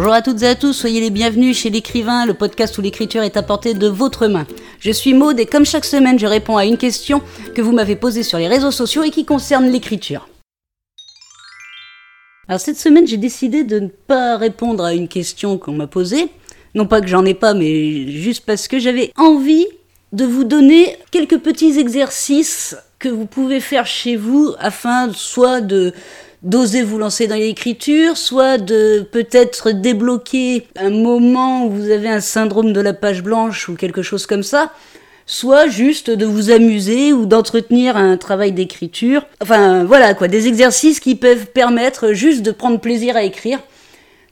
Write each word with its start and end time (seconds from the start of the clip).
Bonjour 0.00 0.12
à 0.12 0.22
toutes 0.22 0.44
et 0.44 0.46
à 0.46 0.54
tous, 0.54 0.74
soyez 0.74 1.00
les 1.00 1.10
bienvenus 1.10 1.58
chez 1.58 1.70
l'écrivain, 1.70 2.24
le 2.24 2.32
podcast 2.32 2.78
où 2.78 2.80
l'écriture 2.80 3.24
est 3.24 3.36
apportée 3.36 3.74
de 3.74 3.88
votre 3.88 4.28
main. 4.28 4.46
Je 4.78 4.92
suis 4.92 5.12
Maude 5.12 5.40
et 5.40 5.44
comme 5.44 5.66
chaque 5.66 5.84
semaine, 5.84 6.20
je 6.20 6.26
réponds 6.28 6.56
à 6.56 6.64
une 6.66 6.76
question 6.76 7.20
que 7.52 7.62
vous 7.62 7.72
m'avez 7.72 7.96
posée 7.96 8.22
sur 8.22 8.38
les 8.38 8.46
réseaux 8.46 8.70
sociaux 8.70 9.02
et 9.02 9.10
qui 9.10 9.24
concerne 9.24 9.66
l'écriture. 9.66 10.28
Alors 12.46 12.60
cette 12.60 12.76
semaine, 12.76 13.08
j'ai 13.08 13.16
décidé 13.16 13.64
de 13.64 13.80
ne 13.80 13.88
pas 13.88 14.36
répondre 14.36 14.84
à 14.84 14.94
une 14.94 15.08
question 15.08 15.58
qu'on 15.58 15.72
m'a 15.72 15.88
posée. 15.88 16.28
Non 16.76 16.86
pas 16.86 17.00
que 17.00 17.08
j'en 17.08 17.24
ai 17.24 17.34
pas, 17.34 17.52
mais 17.52 18.06
juste 18.06 18.46
parce 18.46 18.68
que 18.68 18.78
j'avais 18.78 19.10
envie 19.16 19.66
de 20.12 20.24
vous 20.24 20.44
donner 20.44 20.96
quelques 21.10 21.38
petits 21.38 21.76
exercices 21.76 22.76
que 23.00 23.08
vous 23.08 23.26
pouvez 23.26 23.58
faire 23.58 23.86
chez 23.86 24.14
vous 24.14 24.54
afin 24.60 25.12
soit 25.12 25.60
de 25.60 25.92
d'oser 26.42 26.82
vous 26.82 26.98
lancer 26.98 27.26
dans 27.26 27.36
l'écriture, 27.36 28.16
soit 28.16 28.58
de 28.58 29.06
peut-être 29.10 29.72
débloquer 29.72 30.66
un 30.76 30.90
moment 30.90 31.66
où 31.66 31.70
vous 31.70 31.90
avez 31.90 32.08
un 32.08 32.20
syndrome 32.20 32.72
de 32.72 32.80
la 32.80 32.94
page 32.94 33.22
blanche 33.22 33.68
ou 33.68 33.74
quelque 33.74 34.02
chose 34.02 34.26
comme 34.26 34.42
ça, 34.42 34.72
soit 35.26 35.66
juste 35.66 36.10
de 36.10 36.24
vous 36.24 36.50
amuser 36.50 37.12
ou 37.12 37.26
d'entretenir 37.26 37.96
un 37.96 38.16
travail 38.16 38.52
d'écriture. 38.52 39.26
Enfin 39.42 39.84
voilà 39.84 40.14
quoi, 40.14 40.28
des 40.28 40.46
exercices 40.46 41.00
qui 41.00 41.16
peuvent 41.16 41.46
permettre 41.46 42.12
juste 42.12 42.42
de 42.42 42.50
prendre 42.50 42.80
plaisir 42.80 43.16
à 43.16 43.22
écrire. 43.24 43.58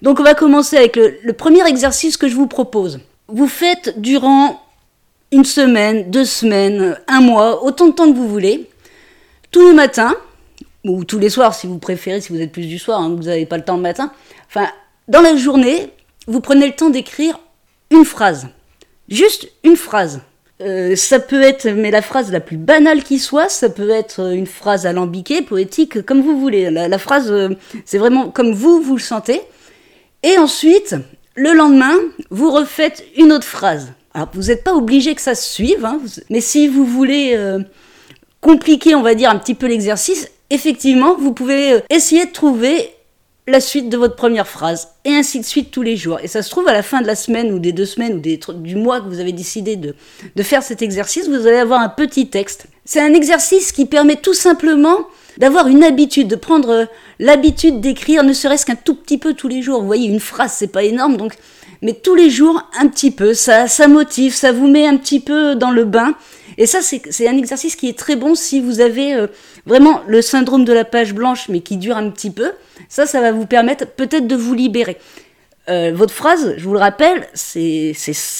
Donc 0.01 0.21
on 0.21 0.23
va 0.23 0.35
commencer 0.35 0.77
avec 0.77 0.97
le, 0.97 1.15
le 1.23 1.33
premier 1.33 1.67
exercice 1.67 2.17
que 2.17 2.29
je 2.29 2.35
vous 2.35 2.47
propose. 2.47 3.01
Vous 3.29 3.49
faites 3.49 4.01
durant 4.01 4.63
une 5.33 5.45
semaine, 5.45 6.11
deux 6.11 6.25
semaines, 6.25 6.97
un 7.09 7.21
mois, 7.21 7.65
autant 7.65 7.89
de 7.89 7.93
temps 7.93 8.11
que 8.11 8.17
vous 8.17 8.29
voulez, 8.29 8.71
tous 9.51 9.67
les 9.67 9.75
matins, 9.75 10.15
ou 10.89 11.05
tous 11.05 11.19
les 11.19 11.31
soirs 11.31 11.55
si 11.55 11.67
vous 11.67 11.79
préférez, 11.79 12.21
si 12.21 12.33
vous 12.33 12.41
êtes 12.41 12.53
plus 12.53 12.67
du 12.67 12.79
soir, 12.79 13.01
hein, 13.01 13.15
vous 13.17 13.25
n'avez 13.25 13.47
pas 13.47 13.57
le 13.57 13.65
temps 13.65 13.77
le 13.77 13.83
matin. 13.83 14.13
Enfin, 14.49 14.69
dans 15.09 15.21
la 15.21 15.37
journée, 15.37 15.91
vous 16.27 16.41
prenez 16.41 16.67
le 16.67 16.75
temps 16.75 16.91
d'écrire 16.91 17.39
une 17.91 18.05
phrase. 18.05 18.49
Juste 19.09 19.49
une 19.65 19.77
phrase. 19.77 20.21
Euh, 20.63 20.97
ça 20.97 21.21
peut 21.21 21.43
être, 21.43 21.69
mais 21.69 21.91
la 21.91 22.01
phrase 22.01 22.33
la 22.33 22.41
plus 22.41 22.57
banale 22.57 23.03
qui 23.03 23.19
soit, 23.19 23.49
ça 23.49 23.69
peut 23.69 23.91
être 23.91 24.33
une 24.33 24.47
phrase 24.47 24.87
alambiquée, 24.87 25.43
poétique, 25.43 26.05
comme 26.05 26.23
vous 26.23 26.41
voulez. 26.41 26.71
La, 26.71 26.99
phrase, 26.99 27.31
euh, 27.31 27.51
c'est 27.85 27.99
vraiment 27.99 28.31
comme 28.31 28.53
vous, 28.53 28.81
vous 28.81 28.97
le 28.97 29.03
sentez. 29.03 29.43
Et 30.23 30.39
ensuite, 30.39 30.97
le 31.35 31.53
lendemain, 31.53 31.95
vous 32.31 32.51
refaites 32.51 33.05
une 33.17 33.33
autre 33.33 33.47
phrase. 33.47 33.93
Alors, 34.15 34.31
vous 34.33 34.45
n'êtes 34.45 34.65
pas 34.65 34.75
obligé 34.75 35.15
que 35.15 35.21
ça 35.21 35.35
se 35.35 35.53
suive, 35.53 35.85
hein, 35.85 36.01
mais 36.31 36.41
si 36.41 36.69
vous 36.69 36.87
voulez 36.87 37.35
euh, 37.35 37.61
compliquer, 38.41 38.95
on 38.95 39.03
va 39.03 39.15
dire, 39.15 39.29
un 39.29 39.37
petit 39.37 39.55
peu 39.55 39.67
l'exercice, 39.67 40.31
effectivement, 40.51 41.17
vous 41.17 41.33
pouvez 41.33 41.73
euh, 41.73 41.81
essayer 41.91 42.27
de 42.27 42.33
trouver 42.33 42.91
la 43.49 43.61
suite 43.61 43.89
de 43.89 43.97
votre 43.97 44.17
première 44.17 44.49
phrase, 44.49 44.89
et 45.05 45.15
ainsi 45.15 45.39
de 45.39 45.45
suite 45.45 45.71
tous 45.71 45.83
les 45.83 45.97
jours. 45.97 46.19
Et 46.21 46.27
ça 46.27 46.43
se 46.43 46.51
trouve, 46.51 46.67
à 46.67 46.73
la 46.73 46.83
fin 46.83 47.01
de 47.01 47.07
la 47.07 47.15
semaine, 47.15 47.53
ou 47.53 47.61
des 47.61 47.71
deux 47.71 47.87
semaines, 47.87 48.15
ou 48.15 48.19
des, 48.19 48.41
du 48.57 48.75
mois 48.75 49.01
que 49.01 49.07
vous 49.07 49.21
avez 49.21 49.31
décidé 49.31 49.77
de, 49.77 49.95
de 50.35 50.43
faire 50.43 50.65
cet 50.65 50.83
exercice, 50.83 51.29
vous 51.29 51.47
allez 51.47 51.59
avoir 51.59 51.81
un 51.81 51.89
petit 51.89 52.29
texte. 52.29 52.67
C'est 52.85 53.01
un 53.01 53.15
exercice 53.15 53.71
qui 53.71 53.87
permet 53.87 54.17
tout 54.17 54.35
simplement 54.35 55.07
d'avoir 55.39 55.69
une 55.69 55.85
habitude, 55.85 56.27
de 56.27 56.35
prendre 56.35 56.71
euh, 56.71 56.85
l'habitude 57.21 57.81
d'écrire, 57.81 58.25
ne 58.25 58.33
serait-ce 58.33 58.67
qu'un 58.67 58.75
tout 58.75 58.97
petit 58.97 59.19
peu 59.19 59.35
tous 59.35 59.47
les 59.47 59.63
jours. 59.63 59.81
Vous 59.81 59.87
voyez, 59.87 60.09
une 60.09 60.19
phrase, 60.19 60.55
c'est 60.57 60.67
pas 60.73 60.83
énorme, 60.83 61.17
donc, 61.17 61.35
mais 61.83 61.93
tous 61.93 62.17
les 62.17 62.31
jours, 62.31 62.69
un 62.81 62.89
petit 62.89 63.13
peu, 63.13 63.33
ça, 63.33 63.69
ça 63.69 63.87
motive, 63.87 64.35
ça 64.35 64.51
vous 64.51 64.67
met 64.67 64.89
un 64.89 64.97
petit 64.97 65.21
peu 65.21 65.55
dans 65.55 65.71
le 65.71 65.85
bain. 65.85 66.15
Et 66.59 66.67
ça, 66.67 66.81
c'est 66.83 67.29
un 67.29 67.37
exercice 67.37 67.77
qui 67.77 67.89
est 67.89 67.99
très 67.99 68.17
bon 68.17 68.35
si 68.35 68.61
vous 68.61 68.81
avez 68.81 69.15
euh, 69.15 69.27
vraiment 69.67 70.01
le 70.07 70.23
syndrome 70.23 70.65
de 70.65 70.73
la 70.73 70.85
page 70.85 71.15
blanche, 71.15 71.49
mais 71.49 71.61
qui 71.61 71.77
dure 71.77 71.97
un 71.97 72.11
petit 72.11 72.31
peu. 72.31 72.53
Ça, 72.89 73.07
ça 73.07 73.21
va 73.21 73.33
vous 73.33 73.47
permettre 73.47 73.87
peut-être 73.87 74.27
de 74.27 74.37
vous 74.37 74.55
libérer. 74.55 74.97
Euh, 75.69 75.93
votre 75.95 76.15
phrase, 76.15 76.55
je 76.57 76.65
vous 76.65 76.73
le 76.73 76.79
rappelle, 76.79 77.27
c'est 77.35 77.93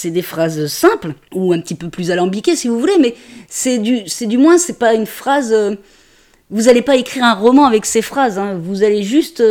des 0.05 0.23
phrases 0.23 0.67
simples, 0.69 1.13
ou 1.35 1.53
un 1.53 1.61
petit 1.61 1.75
peu 1.75 1.89
plus 1.89 2.11
alambiquées 2.11 2.57
si 2.57 2.69
vous 2.69 2.79
voulez, 2.79 2.97
mais 3.01 3.15
c'est 3.49 3.79
du, 3.79 4.05
du 4.05 4.39
moins, 4.39 4.59
c'est 4.59 4.79
pas 4.79 4.95
une 4.95 5.07
phrase... 5.07 5.53
Euh, 5.53 5.75
vous 6.51 6.63
n'allez 6.63 6.83
pas 6.83 6.95
écrire 6.95 7.25
un 7.25 7.35
roman 7.35 7.67
avec 7.67 7.85
ces 7.85 8.03
phrases, 8.03 8.39
hein. 8.39 8.59
vous 8.63 8.85
allez 8.85 9.03
juste... 9.03 9.43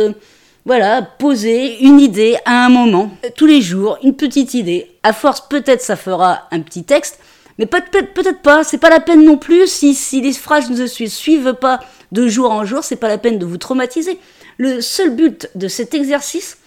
voilà, 0.64 1.02
poser 1.02 1.78
une 1.84 2.00
idée 2.00 2.36
à 2.44 2.66
un 2.66 2.70
moment, 2.70 3.10
tous 3.36 3.46
les 3.46 3.60
jours, 3.60 3.98
une 4.02 4.16
petite 4.16 4.54
idée. 4.54 4.90
À 5.02 5.12
force, 5.12 5.42
peut-être 5.48 5.82
ça 5.82 5.94
fera 5.94 6.48
un 6.50 6.60
petit 6.60 6.84
texte, 6.84 7.20
mais 7.58 7.66
peut-être 7.66 8.42
pas, 8.42 8.64
c'est 8.64 8.78
pas 8.78 8.90
la 8.90 9.00
peine 9.00 9.24
non 9.24 9.38
plus 9.38 9.66
si, 9.66 10.20
les 10.20 10.32
phrases 10.32 10.70
ne 10.70 10.86
se 10.86 11.06
suivent 11.06 11.54
pas 11.54 11.80
de 12.12 12.28
jour 12.28 12.50
en 12.50 12.64
jour, 12.64 12.84
c'est 12.84 12.96
pas 12.96 13.08
la 13.08 13.18
peine 13.18 13.38
de 13.38 13.46
vous 13.46 13.56
traumatiser. 13.56 14.18
Le 14.58 14.80
seul 14.80 15.14
but 15.14 15.48
de 15.54 15.68
cet 15.68 15.94
exercice, 15.94 16.58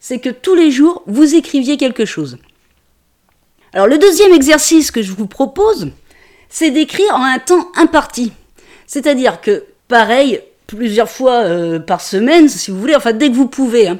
c'est 0.00 0.18
que 0.18 0.30
tous 0.30 0.54
les 0.54 0.70
jours, 0.70 1.02
vous 1.06 1.34
écriviez 1.34 1.76
quelque 1.76 2.04
chose. 2.04 2.38
Alors 3.72 3.86
le 3.86 3.98
deuxième 3.98 4.32
exercice 4.32 4.90
que 4.90 5.02
je 5.02 5.12
vous 5.12 5.26
propose, 5.26 5.88
c'est 6.48 6.70
d'écrire 6.70 7.14
en 7.14 7.24
un 7.24 7.38
temps 7.38 7.70
imparti. 7.76 8.32
C'est-à-dire 8.86 9.42
que, 9.42 9.64
pareil, 9.88 10.40
plusieurs 10.66 11.10
fois 11.10 11.42
euh, 11.42 11.78
par 11.78 12.00
semaine, 12.00 12.48
si 12.48 12.70
vous 12.70 12.80
voulez, 12.80 12.96
enfin 12.96 13.12
dès 13.12 13.28
que 13.28 13.34
vous 13.34 13.48
pouvez, 13.48 13.88
hein, 13.88 13.98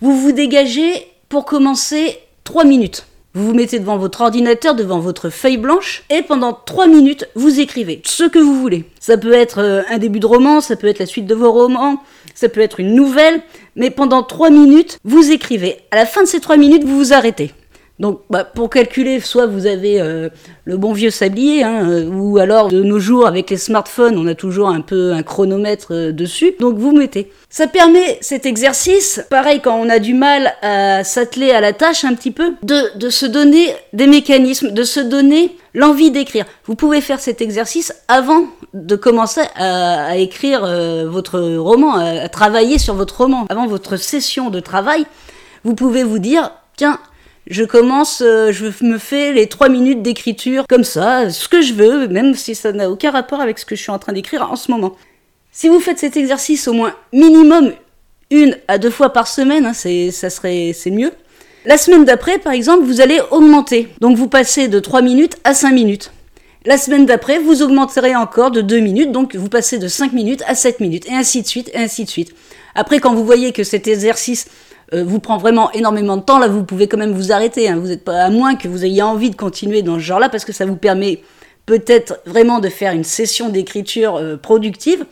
vous 0.00 0.16
vous 0.16 0.32
dégagez 0.32 1.06
pour 1.28 1.44
commencer 1.44 2.18
trois 2.44 2.64
minutes. 2.64 3.06
Vous 3.32 3.46
vous 3.46 3.54
mettez 3.54 3.78
devant 3.78 3.96
votre 3.96 4.22
ordinateur, 4.22 4.74
devant 4.74 4.98
votre 4.98 5.30
feuille 5.30 5.56
blanche, 5.56 6.02
et 6.10 6.22
pendant 6.22 6.52
3 6.52 6.88
minutes, 6.88 7.28
vous 7.36 7.60
écrivez 7.60 8.02
ce 8.04 8.24
que 8.24 8.40
vous 8.40 8.60
voulez. 8.60 8.86
Ça 8.98 9.16
peut 9.16 9.32
être 9.32 9.60
euh, 9.60 9.82
un 9.88 9.98
début 9.98 10.18
de 10.18 10.26
roman, 10.26 10.60
ça 10.60 10.74
peut 10.74 10.88
être 10.88 10.98
la 10.98 11.06
suite 11.06 11.26
de 11.26 11.34
vos 11.36 11.52
romans, 11.52 12.02
ça 12.34 12.48
peut 12.48 12.60
être 12.60 12.80
une 12.80 12.92
nouvelle, 12.92 13.40
mais 13.76 13.90
pendant 13.90 14.24
3 14.24 14.50
minutes, 14.50 14.98
vous 15.04 15.30
écrivez. 15.30 15.78
À 15.92 15.96
la 15.96 16.06
fin 16.06 16.22
de 16.22 16.26
ces 16.26 16.40
3 16.40 16.56
minutes, 16.56 16.82
vous 16.82 16.98
vous 16.98 17.12
arrêtez. 17.12 17.52
Donc, 18.00 18.22
bah, 18.30 18.44
pour 18.44 18.70
calculer, 18.70 19.20
soit 19.20 19.46
vous 19.46 19.66
avez 19.66 20.00
euh, 20.00 20.30
le 20.64 20.78
bon 20.78 20.94
vieux 20.94 21.10
sablier, 21.10 21.62
hein, 21.62 21.86
euh, 21.86 22.06
ou 22.06 22.38
alors 22.38 22.68
de 22.68 22.82
nos 22.82 22.98
jours 22.98 23.26
avec 23.26 23.50
les 23.50 23.58
smartphones, 23.58 24.16
on 24.16 24.26
a 24.26 24.34
toujours 24.34 24.70
un 24.70 24.80
peu 24.80 25.12
un 25.12 25.22
chronomètre 25.22 25.88
euh, 25.90 26.10
dessus. 26.10 26.54
Donc, 26.60 26.78
vous 26.78 26.92
mettez. 26.92 27.30
Ça 27.50 27.66
permet 27.66 28.16
cet 28.22 28.46
exercice, 28.46 29.22
pareil 29.28 29.60
quand 29.60 29.76
on 29.76 29.90
a 29.90 29.98
du 29.98 30.14
mal 30.14 30.54
à 30.62 31.04
s'atteler 31.04 31.50
à 31.50 31.60
la 31.60 31.74
tâche 31.74 32.06
un 32.06 32.14
petit 32.14 32.30
peu, 32.30 32.54
de, 32.62 33.10
se 33.10 33.26
donner 33.26 33.66
des 33.92 34.06
mécanismes, 34.06 34.70
de 34.70 34.82
se 34.82 35.00
donner 35.00 35.54
l'envie 35.74 36.10
d'écrire. 36.10 36.46
Vous 36.64 36.76
pouvez 36.76 37.02
faire 37.02 37.20
cet 37.20 37.42
exercice 37.42 37.92
avant 38.08 38.46
de 38.72 38.96
commencer 38.96 39.42
à, 39.56 40.16
écrire 40.16 40.60
votre 41.06 41.40
roman, 41.56 41.96
à 41.96 42.28
travailler 42.28 42.78
sur 42.78 42.94
votre 42.94 43.18
roman, 43.18 43.46
avant 43.50 43.66
votre 43.66 43.96
session 43.96 44.48
de 44.48 44.60
travail. 44.60 45.04
Vous 45.64 45.74
pouvez 45.74 46.04
vous 46.04 46.20
dire, 46.20 46.52
tiens, 46.76 46.98
je 47.46 47.64
commence, 47.64 48.22
euh, 48.24 48.52
je 48.52 48.66
me 48.84 48.98
fais 48.98 49.32
les 49.32 49.48
trois 49.48 49.68
minutes 49.68 50.02
d'écriture 50.02 50.66
comme 50.68 50.84
ça, 50.84 51.30
ce 51.30 51.48
que 51.48 51.62
je 51.62 51.74
veux, 51.74 52.08
même 52.08 52.34
si 52.34 52.54
ça 52.54 52.72
n'a 52.72 52.90
aucun 52.90 53.10
rapport 53.10 53.40
avec 53.40 53.58
ce 53.58 53.64
que 53.64 53.74
je 53.74 53.82
suis 53.82 53.90
en 53.90 53.98
train 53.98 54.12
d'écrire 54.12 54.50
en 54.50 54.56
ce 54.56 54.70
moment. 54.70 54.94
Si 55.52 55.68
vous 55.68 55.80
faites 55.80 55.98
cet 55.98 56.16
exercice 56.16 56.68
au 56.68 56.72
moins 56.72 56.94
minimum 57.12 57.72
une 58.30 58.56
à 58.68 58.78
deux 58.78 58.90
fois 58.90 59.12
par 59.12 59.26
semaine, 59.26 59.66
hein, 59.66 59.72
c'est, 59.72 60.10
ça 60.10 60.30
serait, 60.30 60.72
c'est 60.74 60.90
mieux. 60.90 61.12
La 61.64 61.76
semaine 61.76 62.04
d'après, 62.04 62.38
par 62.38 62.52
exemple, 62.52 62.84
vous 62.84 63.00
allez 63.00 63.20
augmenter. 63.30 63.88
Donc 64.00 64.16
vous 64.16 64.28
passez 64.28 64.68
de 64.68 64.78
3 64.78 65.02
minutes 65.02 65.36
à 65.44 65.52
5 65.52 65.72
minutes. 65.72 66.12
La 66.64 66.76
semaine 66.76 67.06
d'après, 67.06 67.38
vous 67.38 67.62
augmenterez 67.62 68.14
encore 68.14 68.50
de 68.50 68.60
2 68.60 68.80
minutes, 68.80 69.12
donc 69.12 69.34
vous 69.34 69.48
passez 69.48 69.78
de 69.78 69.88
5 69.88 70.12
minutes 70.12 70.42
à 70.46 70.54
7 70.54 70.80
minutes, 70.80 71.06
et 71.06 71.14
ainsi 71.14 71.42
de 71.42 71.46
suite, 71.46 71.70
et 71.72 71.78
ainsi 71.78 72.04
de 72.04 72.10
suite. 72.10 72.34
Après, 72.74 72.98
quand 72.98 73.14
vous 73.14 73.24
voyez 73.24 73.52
que 73.52 73.64
cet 73.64 73.88
exercice 73.88 74.46
euh, 74.92 75.04
vous 75.04 75.20
prend 75.20 75.38
vraiment 75.38 75.70
énormément 75.72 76.16
de 76.16 76.22
temps, 76.22 76.38
là, 76.38 76.48
vous 76.48 76.64
pouvez 76.64 76.88
quand 76.88 76.98
même 76.98 77.12
vous 77.12 77.32
arrêter. 77.32 77.68
Hein. 77.68 77.78
Vous 77.80 77.92
êtes 77.92 78.04
pas 78.04 78.22
à 78.22 78.30
moins 78.30 78.56
que 78.56 78.66
vous 78.66 78.84
ayez 78.84 79.02
envie 79.02 79.30
de 79.30 79.36
continuer 79.36 79.82
dans 79.82 79.94
ce 79.94 80.00
genre-là, 80.00 80.28
parce 80.28 80.44
que 80.44 80.52
ça 80.52 80.66
vous 80.66 80.76
permet 80.76 81.20
peut-être 81.66 82.20
vraiment 82.26 82.58
de 82.58 82.68
faire 82.68 82.92
une 82.92 83.04
session 83.04 83.48
d'écriture 83.50 84.16
euh, 84.16 84.36
productive. 84.36 85.04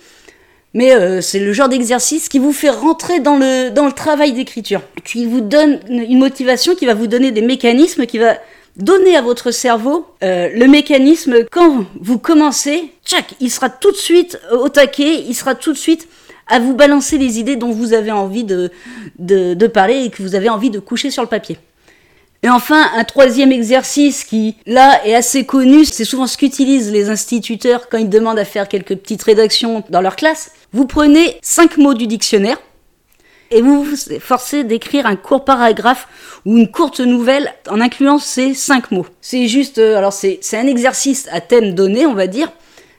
Mais 0.75 0.93
euh, 0.93 1.21
c'est 1.21 1.39
le 1.39 1.53
genre 1.53 1.69
d'exercice 1.69 2.29
qui 2.29 2.39
vous 2.39 2.53
fait 2.53 2.71
rentrer 2.71 3.21
dans 3.21 3.37
le, 3.37 3.71
dans 3.71 3.87
le 3.87 3.93
travail 3.93 4.33
d'écriture, 4.33 4.83
qui 5.05 5.27
vous 5.27 5.41
donne 5.41 5.81
une 5.89 6.19
motivation, 6.19 6.75
qui 6.75 6.85
va 6.85 6.95
vous 6.95 7.07
donner 7.07 7.31
des 7.31 7.43
mécanismes, 7.43 8.07
qui 8.07 8.19
va 8.19 8.35
donner 8.77 9.17
à 9.17 9.23
votre 9.23 9.51
cerveau 9.51 10.07
le 10.23 10.67
mécanisme 10.67 11.45
quand 11.51 11.85
vous 12.01 12.19
commencez, 12.19 12.93
tchac, 13.05 13.35
il 13.41 13.51
sera 13.51 13.71
tout 13.71 13.91
de 13.91 13.97
suite 13.97 14.39
au 14.53 14.69
taquet, 14.69 15.25
il 15.27 15.35
sera 15.35 15.57
tout 15.57 15.73
de 15.73 15.79
suite 15.79 16.07
à 16.49 16.59
vous 16.59 16.75
balancer 16.75 17.19
les 17.19 17.39
idées 17.39 17.57
dont 17.57 17.71
vous 17.71 17.93
avez 17.93 18.11
envie 18.11 18.45
de, 18.45 18.71
de, 19.19 19.67
parler 19.67 20.05
et 20.05 20.11
que 20.11 20.23
vous 20.23 20.35
avez 20.35 20.49
envie 20.49 20.71
de 20.71 20.79
coucher 20.79 21.11
sur 21.11 21.23
le 21.23 21.29
papier. 21.29 21.59
Et 22.43 22.49
enfin, 22.49 22.89
un 22.95 23.05
troisième 23.05 23.51
exercice 23.51 24.23
qui, 24.23 24.57
là, 24.65 25.05
est 25.05 25.15
assez 25.15 25.45
connu, 25.45 25.85
c'est 25.85 26.05
souvent 26.05 26.29
ce 26.29 26.39
qu'utilisent 26.39 26.93
les 26.93 27.11
instituteurs 27.11 27.89
quand 27.89 27.99
ils 27.99 28.09
demandent 28.09 28.39
à 28.39 28.45
faire 28.45 28.69
quelques 28.69 28.97
petites 28.97 29.23
rédactions 29.23 29.83
dans 29.91 30.01
leur 30.01 30.15
classe. 30.15 30.53
Vous 30.73 30.87
prenez 30.87 31.37
cinq 31.43 31.79
mots 31.79 31.95
du 31.95 32.07
dictionnaire 32.07 32.59
et 33.51 33.63
vous 33.63 33.83
vous 33.83 33.97
forcez 34.21 34.63
d'écrire 34.63 35.07
un 35.07 35.17
court 35.17 35.45
paragraphe 35.45 36.07
ou 36.45 36.57
une 36.59 36.71
courte 36.71 37.01
nouvelle 37.01 37.53
en 37.69 37.81
incluant 37.81 38.19
ces 38.19 38.55
cinq 38.55 38.93
mots. 38.93 39.07
C'est 39.21 39.49
juste, 39.49 39.79
euh, 39.79 39.97
alors 39.97 40.13
c'est 40.13 40.41
un 40.55 40.67
exercice 40.67 41.29
à 41.33 41.41
thème 41.41 41.75
donné, 41.75 42.07
on 42.07 42.15
va 42.15 42.27
dire, 42.27 42.53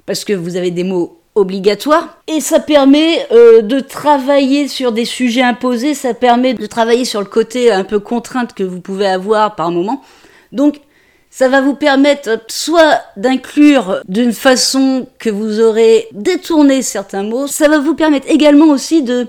parce 0.06 0.26
que 0.26 0.34
vous 0.34 0.56
avez 0.56 0.72
des 0.72 0.84
mots 0.84 1.19
obligatoire 1.40 2.18
et 2.28 2.40
ça 2.40 2.60
permet 2.60 3.28
euh, 3.32 3.62
de 3.62 3.80
travailler 3.80 4.68
sur 4.68 4.92
des 4.92 5.06
sujets 5.06 5.42
imposés, 5.42 5.94
ça 5.94 6.14
permet 6.14 6.54
de 6.54 6.66
travailler 6.66 7.06
sur 7.06 7.20
le 7.20 7.26
côté 7.26 7.72
un 7.72 7.84
peu 7.84 8.00
contrainte 8.00 8.54
que 8.54 8.64
vous 8.64 8.82
pouvez 8.82 9.08
avoir 9.08 9.56
par 9.56 9.72
moment. 9.72 10.04
Donc 10.52 10.82
ça 11.30 11.48
va 11.48 11.62
vous 11.62 11.76
permettre 11.76 12.42
soit 12.48 13.02
d'inclure 13.18 14.02
d'une 14.08 14.34
façon 14.34 15.08
que 15.20 15.30
vous 15.30 15.60
aurez 15.60 16.08
détourné 16.12 16.82
certains 16.82 17.24
mots, 17.24 17.48
ça 17.48 17.68
va 17.68 17.80
vous 17.80 17.96
permettre 17.96 18.30
également 18.30 18.68
aussi 18.68 19.04
de 19.04 19.28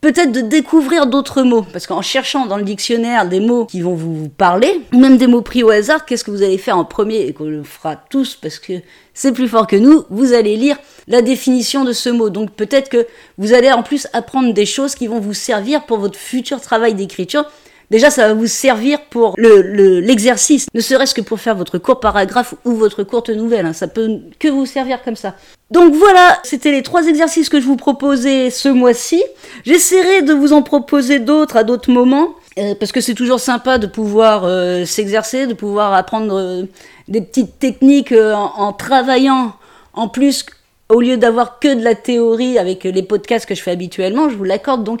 peut-être 0.00 0.32
de 0.32 0.40
découvrir 0.40 1.06
d'autres 1.06 1.42
mots. 1.42 1.62
Parce 1.72 1.86
qu'en 1.86 2.02
cherchant 2.02 2.46
dans 2.46 2.56
le 2.56 2.64
dictionnaire 2.64 3.28
des 3.28 3.40
mots 3.40 3.66
qui 3.66 3.80
vont 3.80 3.94
vous 3.94 4.28
parler, 4.28 4.80
ou 4.92 4.98
même 4.98 5.16
des 5.16 5.26
mots 5.26 5.42
pris 5.42 5.62
au 5.62 5.70
hasard, 5.70 6.04
qu'est-ce 6.04 6.24
que 6.24 6.30
vous 6.30 6.42
allez 6.42 6.58
faire 6.58 6.78
en 6.78 6.84
premier 6.84 7.20
et 7.20 7.32
qu'on 7.32 7.44
le 7.44 7.62
fera 7.62 7.96
tous 7.96 8.34
parce 8.34 8.58
que 8.58 8.74
c'est 9.14 9.32
plus 9.32 9.48
fort 9.48 9.66
que 9.66 9.76
nous, 9.76 10.04
vous 10.10 10.32
allez 10.32 10.56
lire 10.56 10.76
la 11.06 11.22
définition 11.22 11.84
de 11.84 11.92
ce 11.92 12.08
mot. 12.08 12.30
Donc 12.30 12.52
peut-être 12.52 12.88
que 12.88 13.06
vous 13.38 13.52
allez 13.52 13.70
en 13.70 13.82
plus 13.82 14.08
apprendre 14.12 14.54
des 14.54 14.66
choses 14.66 14.94
qui 14.94 15.06
vont 15.06 15.20
vous 15.20 15.34
servir 15.34 15.84
pour 15.84 15.98
votre 15.98 16.18
futur 16.18 16.60
travail 16.60 16.94
d'écriture. 16.94 17.44
Déjà, 17.90 18.10
ça 18.10 18.28
va 18.28 18.34
vous 18.34 18.46
servir 18.46 19.00
pour 19.10 19.34
l'exercice, 19.36 20.66
le, 20.72 20.78
ne 20.78 20.82
serait-ce 20.82 21.14
que 21.14 21.20
pour 21.20 21.40
faire 21.40 21.56
votre 21.56 21.78
court 21.78 21.98
paragraphe 21.98 22.54
ou 22.64 22.72
votre 22.72 23.02
courte 23.02 23.30
nouvelle. 23.30 23.66
Hein. 23.66 23.72
Ça 23.72 23.88
peut 23.88 24.20
que 24.38 24.48
vous 24.48 24.64
servir 24.64 25.02
comme 25.02 25.16
ça. 25.16 25.34
Donc 25.70 25.94
voilà, 25.94 26.38
c'était 26.44 26.70
les 26.70 26.82
trois 26.82 27.06
exercices 27.06 27.48
que 27.48 27.60
je 27.60 27.66
vous 27.66 27.76
proposais 27.76 28.50
ce 28.50 28.68
mois-ci. 28.68 29.22
J'essaierai 29.64 30.22
de 30.22 30.32
vous 30.32 30.52
en 30.52 30.62
proposer 30.62 31.18
d'autres 31.18 31.56
à 31.56 31.64
d'autres 31.64 31.90
moments. 31.90 32.34
Euh, 32.58 32.74
parce 32.74 32.90
que 32.90 33.00
c'est 33.00 33.14
toujours 33.14 33.38
sympa 33.38 33.78
de 33.78 33.86
pouvoir 33.86 34.42
euh, 34.44 34.84
s'exercer, 34.84 35.46
de 35.46 35.54
pouvoir 35.54 35.94
apprendre 35.94 36.36
euh, 36.36 36.64
des 37.06 37.20
petites 37.20 37.60
techniques 37.60 38.12
en, 38.12 38.52
en, 38.56 38.72
travaillant 38.72 39.54
en 39.94 40.08
plus 40.08 40.44
au 40.88 41.00
lieu 41.00 41.16
d'avoir 41.16 41.60
que 41.60 41.72
de 41.72 41.82
la 41.82 41.94
théorie 41.94 42.58
avec 42.58 42.82
les 42.82 43.02
podcasts 43.04 43.46
que 43.46 43.54
je 43.54 43.62
fais 43.62 43.70
habituellement, 43.70 44.28
je 44.28 44.36
vous 44.36 44.44
l'accorde. 44.44 44.82
Donc 44.82 45.00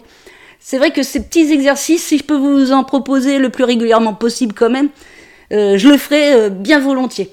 c'est 0.60 0.78
vrai 0.78 0.92
que 0.92 1.02
ces 1.02 1.22
petits 1.24 1.52
exercices, 1.52 2.04
si 2.04 2.18
je 2.18 2.24
peux 2.24 2.36
vous 2.36 2.70
en 2.72 2.84
proposer 2.84 3.38
le 3.38 3.48
plus 3.48 3.64
régulièrement 3.64 4.14
possible 4.14 4.54
quand 4.54 4.70
même, 4.70 4.88
je 5.50 5.88
le 5.88 5.96
ferai 5.96 6.50
bien 6.50 6.78
volontiers. 6.78 7.32